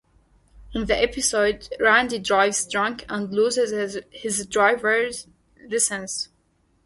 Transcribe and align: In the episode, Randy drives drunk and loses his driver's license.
In 0.73 0.85
the 0.87 0.99
episode, 0.99 1.69
Randy 1.79 2.17
drives 2.17 2.65
drunk 2.65 3.05
and 3.07 3.31
loses 3.31 3.99
his 4.11 4.47
driver's 4.47 5.27
license. 5.69 6.29